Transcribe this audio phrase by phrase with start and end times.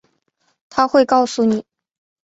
[0.69, 1.63] 她会告诉你